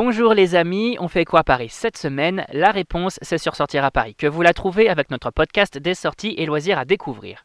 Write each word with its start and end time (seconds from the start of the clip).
Bonjour 0.00 0.32
les 0.32 0.54
amis, 0.54 0.96
on 1.00 1.08
fait 1.08 1.24
quoi 1.24 1.40
à 1.40 1.42
Paris 1.42 1.70
cette 1.70 1.96
semaine? 1.96 2.46
La 2.52 2.70
réponse, 2.70 3.18
c'est 3.20 3.36
sur 3.36 3.56
Sortir 3.56 3.84
à 3.84 3.90
Paris, 3.90 4.14
que 4.14 4.28
vous 4.28 4.42
la 4.42 4.52
trouvez 4.52 4.88
avec 4.88 5.10
notre 5.10 5.32
podcast 5.32 5.76
des 5.76 5.94
sorties 5.94 6.36
et 6.38 6.46
loisirs 6.46 6.78
à 6.78 6.84
découvrir. 6.84 7.44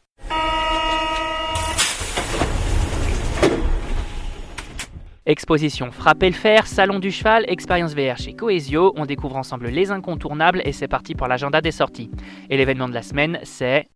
Exposition 5.26 5.90
Frapper 5.90 6.28
le 6.28 6.36
fer, 6.36 6.68
Salon 6.68 7.00
du 7.00 7.10
cheval, 7.10 7.44
expérience 7.48 7.92
VR 7.92 8.18
chez 8.18 8.34
Coesio, 8.34 8.92
on 8.94 9.04
découvre 9.04 9.34
ensemble 9.34 9.66
les 9.66 9.90
incontournables 9.90 10.62
et 10.64 10.70
c'est 10.70 10.86
parti 10.86 11.16
pour 11.16 11.26
l'agenda 11.26 11.60
des 11.60 11.72
sorties. 11.72 12.12
Et 12.50 12.56
l'événement 12.56 12.88
de 12.88 12.94
la 12.94 13.02
semaine, 13.02 13.40
c'est... 13.42 13.88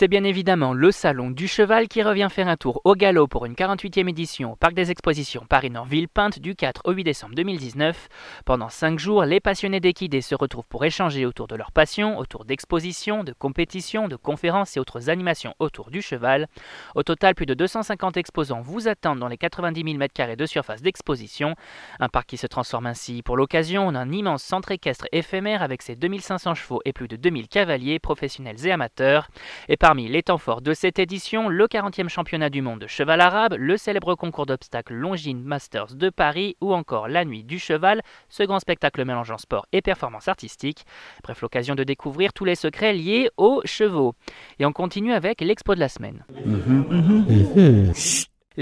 C'est 0.00 0.08
bien 0.08 0.24
évidemment 0.24 0.72
le 0.72 0.92
Salon 0.92 1.30
du 1.30 1.46
Cheval 1.46 1.86
qui 1.86 2.02
revient 2.02 2.28
faire 2.30 2.48
un 2.48 2.56
tour 2.56 2.80
au 2.84 2.94
galop 2.94 3.28
pour 3.28 3.44
une 3.44 3.52
48e 3.52 4.08
édition 4.08 4.52
au 4.52 4.56
Parc 4.56 4.72
des 4.72 4.90
Expositions 4.90 5.44
Paris-Nord-Villepinte 5.46 6.38
du 6.38 6.54
4 6.54 6.80
au 6.86 6.92
8 6.92 7.04
décembre 7.04 7.34
2019. 7.34 8.08
Pendant 8.46 8.70
5 8.70 8.98
jours, 8.98 9.26
les 9.26 9.40
passionnés 9.40 9.78
d'équidés 9.78 10.22
se 10.22 10.34
retrouvent 10.34 10.66
pour 10.70 10.86
échanger 10.86 11.26
autour 11.26 11.48
de 11.48 11.54
leur 11.54 11.70
passion, 11.70 12.16
autour 12.16 12.46
d'expositions, 12.46 13.24
de 13.24 13.34
compétitions, 13.34 14.08
de 14.08 14.16
conférences 14.16 14.74
et 14.78 14.80
autres 14.80 15.10
animations 15.10 15.54
autour 15.58 15.90
du 15.90 16.00
cheval. 16.00 16.48
Au 16.94 17.02
total, 17.02 17.34
plus 17.34 17.44
de 17.44 17.52
250 17.52 18.16
exposants 18.16 18.62
vous 18.62 18.88
attendent 18.88 19.18
dans 19.18 19.28
les 19.28 19.36
90 19.36 19.82
000 19.82 19.98
m2 19.98 20.34
de 20.34 20.46
surface 20.46 20.80
d'exposition. 20.80 21.56
Un 21.98 22.08
parc 22.08 22.26
qui 22.26 22.38
se 22.38 22.46
transforme 22.46 22.86
ainsi 22.86 23.20
pour 23.22 23.36
l'occasion 23.36 23.86
en 23.86 23.94
un 23.94 24.10
immense 24.10 24.44
centre 24.44 24.70
équestre 24.70 25.08
éphémère 25.12 25.62
avec 25.62 25.82
ses 25.82 25.94
2500 25.94 26.54
chevaux 26.54 26.80
et 26.86 26.94
plus 26.94 27.06
de 27.06 27.16
2000 27.16 27.48
cavaliers 27.48 27.98
professionnels 27.98 28.66
et 28.66 28.72
amateurs. 28.72 29.28
Parmi 29.90 30.06
les 30.06 30.22
temps 30.22 30.38
forts 30.38 30.60
de 30.60 30.72
cette 30.72 31.00
édition, 31.00 31.48
le 31.48 31.66
40e 31.66 32.08
championnat 32.08 32.48
du 32.48 32.62
monde 32.62 32.78
de 32.78 32.86
cheval 32.86 33.20
arabe, 33.20 33.56
le 33.58 33.76
célèbre 33.76 34.14
concours 34.14 34.46
d'obstacles 34.46 34.94
Longines 34.94 35.42
Masters 35.42 35.96
de 35.96 36.10
Paris 36.10 36.56
ou 36.60 36.72
encore 36.72 37.08
la 37.08 37.24
Nuit 37.24 37.42
du 37.42 37.58
cheval, 37.58 38.00
ce 38.28 38.44
grand 38.44 38.60
spectacle 38.60 39.04
mélangeant 39.04 39.36
sport 39.36 39.66
et 39.72 39.82
performance 39.82 40.28
artistique. 40.28 40.84
Bref, 41.24 41.40
l'occasion 41.40 41.74
de 41.74 41.82
découvrir 41.82 42.32
tous 42.32 42.44
les 42.44 42.54
secrets 42.54 42.92
liés 42.92 43.30
aux 43.36 43.62
chevaux. 43.64 44.14
Et 44.60 44.64
on 44.64 44.70
continue 44.70 45.12
avec 45.12 45.40
l'expo 45.40 45.74
de 45.74 45.80
la 45.80 45.88
semaine. 45.88 46.24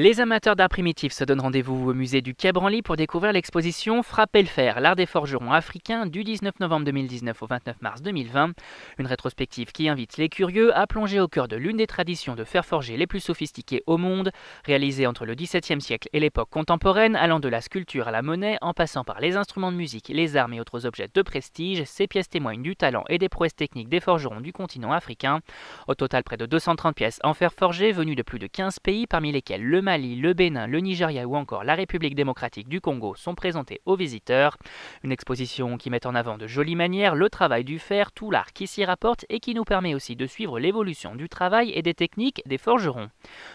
Les 0.01 0.21
amateurs 0.21 0.55
d'art 0.55 0.69
primitif 0.69 1.13
se 1.13 1.25
donnent 1.25 1.41
rendez-vous 1.41 1.91
au 1.91 1.93
musée 1.93 2.23
du 2.23 2.33
Quai 2.33 2.53
Branly 2.53 2.83
pour 2.83 2.95
découvrir 2.95 3.33
l'exposition 3.33 4.05
Frapper 4.05 4.43
le 4.43 4.47
fer, 4.47 4.79
l'art 4.79 4.95
des 4.95 5.07
forgerons 5.07 5.51
africains 5.51 6.07
du 6.07 6.23
19 6.23 6.61
novembre 6.61 6.85
2019 6.85 7.43
au 7.43 7.47
29 7.49 7.83
mars 7.83 8.01
2020. 8.03 8.53
Une 8.99 9.07
rétrospective 9.09 9.73
qui 9.73 9.89
invite 9.89 10.17
les 10.17 10.29
curieux 10.29 10.73
à 10.79 10.87
plonger 10.87 11.19
au 11.19 11.27
cœur 11.27 11.49
de 11.49 11.57
l'une 11.57 11.79
des 11.79 11.89
traditions 11.89 12.37
de 12.37 12.45
fer 12.45 12.65
forgé 12.65 12.97
les 12.97 13.09
plus 13.09 13.19
sophistiquées 13.19 13.83
au 13.89 13.97
monde, 13.97 14.31
réalisée 14.65 15.05
entre 15.05 15.27
le 15.27 15.35
XVIIe 15.35 15.81
siècle 15.81 16.09
et 16.13 16.21
l'époque 16.21 16.51
contemporaine, 16.51 17.17
allant 17.17 17.41
de 17.41 17.49
la 17.49 17.61
sculpture 17.61 18.07
à 18.07 18.13
la 18.13 18.23
monnaie, 18.23 18.57
en 18.61 18.75
passant 18.75 19.03
par 19.03 19.19
les 19.19 19.35
instruments 19.35 19.73
de 19.73 19.77
musique, 19.77 20.13
les 20.15 20.37
armes 20.37 20.53
et 20.53 20.61
autres 20.61 20.87
objets 20.87 21.09
de 21.13 21.23
prestige. 21.23 21.83
Ces 21.87 22.07
pièces 22.07 22.29
témoignent 22.29 22.63
du 22.63 22.77
talent 22.77 23.03
et 23.09 23.19
des 23.19 23.29
prouesses 23.29 23.57
techniques 23.57 23.89
des 23.89 23.99
forgerons 23.99 24.43
du 24.43 24.53
continent 24.53 24.93
africain. 24.93 25.41
Au 25.89 25.97
total, 25.97 26.23
près 26.23 26.37
de 26.37 26.47
230 26.47 26.95
pièces 26.95 27.19
en 27.25 27.35
fer 27.35 27.53
forgé 27.53 27.91
venues 27.91 28.15
de 28.15 28.23
plus 28.23 28.39
de 28.39 28.47
15 28.47 28.79
pays, 28.79 29.09
parmi 29.09 29.33
lesquels 29.33 29.65
le 29.65 29.88
le 29.88 29.88
Mali, 29.89 30.17
le 30.17 30.35
Bénin, 30.35 30.67
le 30.67 30.81
Nigeria 30.81 31.27
ou 31.27 31.35
encore 31.35 31.65
la 31.65 31.75
République 31.75 32.15
démocratique 32.15 32.69
du 32.69 32.79
Congo 32.79 33.15
sont 33.15 33.35
présentés 33.35 33.81
aux 33.87 33.97
visiteurs. 33.97 34.59
Une 35.03 35.13
exposition 35.13 35.79
qui 35.79 35.89
met 35.89 36.07
en 36.07 36.15
avant 36.15 36.37
de 36.37 36.47
jolies 36.47 36.77
manières 36.77 37.15
le 37.15 37.31
travail 37.31 37.65
du 37.65 37.79
fer, 37.79 38.13
tout 38.13 38.31
l'art 38.31 38.53
qui 38.53 38.67
s'y 38.67 38.85
rapporte 38.85 39.25
et 39.31 39.41
qui 39.41 39.55
nous 39.55 39.65
permet 39.65 39.95
aussi 39.95 40.15
de 40.15 40.27
suivre 40.27 40.61
l'évolution 40.61 41.15
du 41.15 41.31
travail 41.31 41.73
et 41.75 41.81
des 41.81 41.95
techniques 41.95 42.43
des 42.45 42.59
forgerons. 42.59 43.09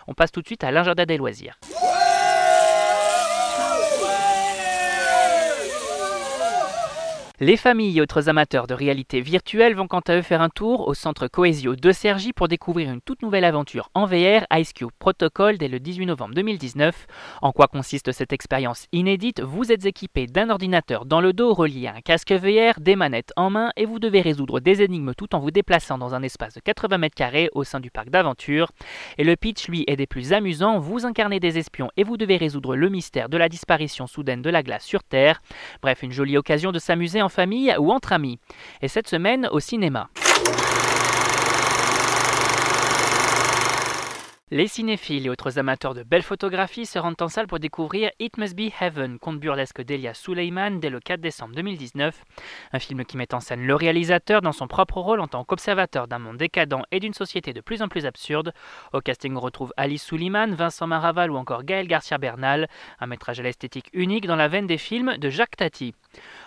On 0.08 0.16
passe 0.16 0.32
tout 0.32 0.42
de 0.42 0.48
suite 0.48 0.64
à 0.64 0.72
l'agenda 0.72 1.06
des 1.06 1.18
loisirs. 1.18 1.60
Les 7.46 7.58
familles 7.58 7.98
et 7.98 8.02
autres 8.02 8.30
amateurs 8.30 8.68
de 8.68 8.74
réalité 8.74 9.20
virtuelle 9.20 9.76
vont 9.76 9.90
quant 9.90 10.00
à 10.08 10.16
eux 10.16 10.22
faire 10.22 10.42
un 10.42 10.48
tour 10.48 10.88
au 10.88 10.94
centre 10.94 11.28
Coesio 11.28 11.76
de 11.76 11.92
Sergi 11.92 12.32
pour 12.32 12.48
découvrir 12.48 12.90
une 12.90 13.02
toute 13.02 13.22
nouvelle 13.22 13.44
aventure 13.44 13.90
en 13.96 14.06
VR, 14.06 14.46
Ice 14.54 14.72
Cube 14.72 14.92
Protocol, 14.98 15.58
dès 15.58 15.68
le 15.68 15.82
18 15.82 16.06
novembre 16.06 16.36
2019. 16.36 17.06
En 17.42 17.52
quoi 17.52 17.68
consiste 17.68 18.14
cette 18.14 18.32
expérience 18.32 18.88
inédite? 18.94 19.42
Vous 19.42 19.74
êtes 19.74 19.86
équipé 19.86 20.26
d'un 20.26 20.50
ordinateur 20.50 21.06
dans 21.06 21.20
le 21.20 21.34
dos 21.34 21.54
relié 21.54 21.88
à 21.88 21.96
un 21.96 22.00
casque 22.00 22.32
VR, 22.32 22.80
des 22.80 22.96
manettes 22.96 23.34
en 23.36 23.50
main 23.50 23.72
et 23.76 23.86
vous 23.86 24.00
devez 24.00 24.22
résoudre 24.22 24.62
des 24.62 24.82
énigmes 24.82 25.12
tout 25.14 25.36
en 25.36 25.40
vous 25.40 25.52
déplaçant 25.52 25.98
dans 25.98 26.16
un 26.16 26.24
espace 26.24 26.54
de 26.54 26.62
80 26.62 26.98
mètres 26.98 27.16
carrés 27.18 27.50
au 27.52 27.66
sein 27.66 27.82
du 27.82 27.92
parc 27.92 28.10
d'aventure. 28.10 28.72
Et 29.18 29.26
le 29.26 29.36
pitch, 29.36 29.68
lui, 29.68 29.84
est 29.88 29.98
des 29.98 30.08
plus 30.08 30.32
amusants. 30.32 30.80
Vous 30.80 31.06
incarnez 31.06 31.42
des 31.42 31.58
espions 31.58 31.92
et 31.98 32.06
vous 32.06 32.16
devez 32.16 32.38
résoudre 32.38 32.78
le 32.78 32.88
mystère 32.88 33.28
de 33.28 33.36
la 33.36 33.50
disparition 33.50 34.08
soudaine 34.08 34.42
de 34.42 34.50
la 34.50 34.64
glace 34.64 34.86
sur 34.86 35.04
Terre. 35.04 35.42
Bref, 35.82 36.04
une 36.04 36.14
jolie 36.14 36.38
occasion 36.38 36.72
de 36.72 36.80
s'amuser 36.80 37.22
en 37.22 37.33
famille 37.34 37.76
ou 37.78 37.92
entre 37.92 38.14
amis. 38.14 38.40
Et 38.82 38.88
cette 38.88 39.08
semaine 39.08 39.48
au 39.52 39.60
cinéma. 39.60 40.10
Les 44.54 44.68
cinéphiles 44.68 45.26
et 45.26 45.30
autres 45.32 45.58
amateurs 45.58 45.96
de 45.96 46.04
belles 46.04 46.22
photographies 46.22 46.86
se 46.86 47.00
rendent 47.00 47.20
en 47.24 47.28
salle 47.28 47.48
pour 47.48 47.58
découvrir 47.58 48.12
It 48.20 48.38
Must 48.38 48.56
Be 48.56 48.72
Heaven, 48.80 49.18
conte 49.18 49.40
burlesque 49.40 49.82
d'Elia 49.82 50.14
Suleiman 50.14 50.80
dès 50.80 50.92
le 50.92 51.00
4 51.00 51.20
décembre 51.20 51.56
2019. 51.56 52.24
Un 52.72 52.78
film 52.78 53.04
qui 53.04 53.18
met 53.18 53.34
en 53.34 53.40
scène 53.40 53.66
le 53.66 53.74
réalisateur 53.74 54.44
dans 54.44 54.52
son 54.52 54.68
propre 54.68 55.00
rôle 55.00 55.22
en 55.22 55.28
tant 55.28 55.44
qu'observateur 55.44 56.08
d'un 56.08 56.20
monde 56.20 56.38
décadent 56.38 56.84
et 56.92 57.00
d'une 57.00 57.16
société 57.16 57.52
de 57.52 57.62
plus 57.62 57.82
en 57.82 57.88
plus 57.88 58.06
absurde. 58.06 58.54
Au 58.94 59.02
casting, 59.02 59.36
on 59.36 59.40
retrouve 59.40 59.74
Alice 59.76 60.04
Suleiman, 60.04 60.54
Vincent 60.54 60.86
Maraval 60.86 61.32
ou 61.32 61.36
encore 61.38 61.64
Gaël 61.64 61.88
Garcia 61.88 62.20
Bernal, 62.20 62.70
un 63.00 63.08
métrage 63.08 63.40
à 63.40 63.44
l'esthétique 63.44 63.90
unique 63.92 64.28
dans 64.28 64.36
la 64.36 64.50
veine 64.50 64.68
des 64.68 64.78
films 64.78 65.18
de 65.18 65.30
Jacques 65.32 65.58
Tati. 65.58 65.96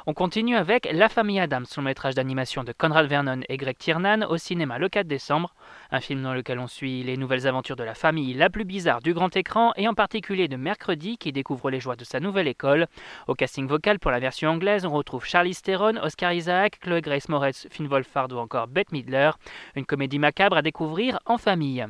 On 0.07 0.15
continue 0.15 0.55
avec 0.55 0.89
La 0.93 1.09
famille 1.09 1.41
Adams, 1.41 1.67
son 1.67 1.83
métrage 1.83 2.15
d'animation 2.15 2.63
de 2.63 2.71
Conrad 2.71 3.09
Vernon 3.09 3.41
et 3.49 3.57
Greg 3.57 3.77
Tiernan 3.77 4.25
au 4.31 4.37
cinéma 4.37 4.79
le 4.79 4.89
4 4.89 5.09
décembre, 5.09 5.56
un 5.91 6.01
film 6.01 6.23
dans 6.23 6.35
lequel 6.35 6.59
on 6.59 6.67
suit 6.67 7.03
les 7.03 7.17
nouvelles 7.17 7.47
aventures 7.47 7.77
de 7.77 7.85
la 7.85 7.95
famille 7.95 8.35
la 8.35 8.51
plus 8.51 8.65
bizarre 8.65 9.01
du 9.01 9.15
grand 9.15 9.35
écran 9.37 9.73
et 9.77 9.89
en 9.89 9.95
particulier 9.95 10.49
de 10.49 10.57
Mercredi 10.57 11.19
qui 11.19 11.33
découvre 11.33 11.71
les 11.71 11.81
joies 11.81 11.97
de 11.97 12.05
sa 12.05 12.21
nouvelle 12.21 12.49
école. 12.49 12.87
Au 13.27 13.35
casting 13.35 13.67
vocal 13.67 13.99
pour 13.99 14.11
la 14.11 14.19
version 14.19 14.51
anglaise, 14.51 14.85
on 14.85 14.91
retrouve 14.91 15.25
Charlie 15.25 15.55
Theron, 15.55 15.97
Oscar 16.03 16.33
Isaac, 16.33 16.79
Chloé 16.81 17.01
Grace 17.01 17.29
Moretz, 17.29 17.67
Finn 17.71 17.87
Wolfhard 17.87 18.33
ou 18.33 18.39
encore 18.39 18.67
Bette 18.67 18.93
Midler, 18.93 19.31
une 19.75 19.87
comédie 19.87 20.19
macabre 20.19 20.57
à 20.57 20.63
découvrir 20.63 21.19
en 21.27 21.39
famille. 21.39 21.85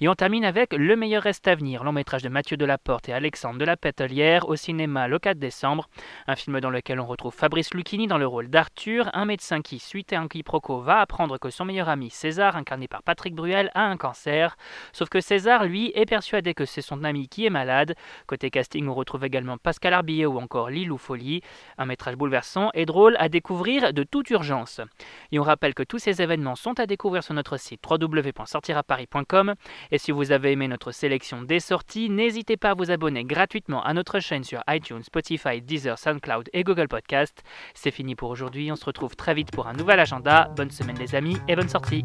Et 0.00 0.08
on 0.08 0.14
termine 0.14 0.44
avec 0.44 0.72
Le 0.72 0.96
meilleur 0.96 1.22
reste 1.22 1.46
à 1.48 1.54
venir, 1.54 1.84
long 1.84 1.92
métrage 1.92 2.22
de 2.22 2.28
Mathieu 2.28 2.56
Delaporte 2.56 3.08
et 3.08 3.12
Alexandre 3.12 3.58
de 3.58 3.64
la 3.64 3.76
Pételière 3.76 4.48
au 4.48 4.56
cinéma 4.56 5.08
le 5.08 5.18
4 5.18 5.38
décembre, 5.38 5.88
un 6.26 6.36
film 6.36 6.60
dans 6.60 6.70
lequel 6.70 7.00
on 7.00 7.06
retrouve 7.06 7.34
Fabrice 7.34 7.74
Lucchini 7.74 8.06
dans 8.06 8.18
le 8.18 8.26
rôle 8.26 8.48
d'Arthur, 8.48 9.10
un 9.12 9.24
médecin 9.24 9.60
qui, 9.60 9.78
suite 9.78 10.12
à 10.12 10.20
un 10.20 10.28
quiproquo, 10.28 10.80
va 10.80 11.00
apprendre 11.00 11.38
que 11.38 11.50
son 11.50 11.64
meilleur 11.64 11.88
ami 11.88 12.10
César, 12.10 12.56
incarné 12.56 12.88
par 12.88 13.02
Patrick 13.10 13.34
Bruel, 13.34 13.72
a 13.74 13.86
un 13.86 13.96
cancer. 13.96 14.56
Sauf 14.92 15.08
que 15.08 15.20
César, 15.20 15.64
lui, 15.64 15.90
est 15.96 16.06
persuadé 16.06 16.54
que 16.54 16.64
c'est 16.64 16.80
son 16.80 17.02
ami 17.02 17.26
qui 17.26 17.44
est 17.44 17.50
malade. 17.50 17.96
Côté 18.28 18.50
casting, 18.50 18.86
on 18.86 18.94
retrouve 18.94 19.24
également 19.24 19.58
Pascal 19.58 19.94
Arbillet 19.94 20.26
ou 20.26 20.38
encore 20.38 20.70
Lilou 20.70 20.96
Folie, 20.96 21.42
un 21.76 21.86
métrage 21.86 22.14
bouleversant 22.14 22.70
et 22.72 22.86
drôle 22.86 23.16
à 23.18 23.28
découvrir 23.28 23.92
de 23.92 24.04
toute 24.04 24.30
urgence. 24.30 24.80
Et 25.32 25.40
on 25.40 25.42
rappelle 25.42 25.74
que 25.74 25.82
tous 25.82 25.98
ces 25.98 26.22
événements 26.22 26.54
sont 26.54 26.78
à 26.78 26.86
découvrir 26.86 27.24
sur 27.24 27.34
notre 27.34 27.56
site 27.56 27.82
www.sortiraparis.com. 27.84 29.54
Et 29.90 29.98
si 29.98 30.12
vous 30.12 30.30
avez 30.30 30.52
aimé 30.52 30.68
notre 30.68 30.92
sélection 30.92 31.42
des 31.42 31.58
sorties, 31.58 32.10
n'hésitez 32.10 32.56
pas 32.56 32.70
à 32.70 32.74
vous 32.74 32.92
abonner 32.92 33.24
gratuitement 33.24 33.82
à 33.82 33.92
notre 33.92 34.20
chaîne 34.20 34.44
sur 34.44 34.62
iTunes, 34.68 35.02
Spotify, 35.02 35.60
Deezer, 35.60 35.98
SoundCloud 35.98 36.48
et 36.52 36.62
Google 36.62 36.86
Podcast. 36.86 37.42
C'est 37.74 37.90
fini 37.90 38.14
pour 38.14 38.30
aujourd'hui, 38.30 38.70
on 38.70 38.76
se 38.76 38.84
retrouve 38.84 39.16
très 39.16 39.34
vite 39.34 39.50
pour 39.50 39.66
un 39.66 39.72
nouvel 39.72 39.98
agenda. 39.98 40.48
Bonne 40.54 40.70
semaine 40.70 40.98
les 41.00 41.16
amis 41.16 41.38
et 41.48 41.56
bonne 41.56 41.68
sortie 41.68 42.04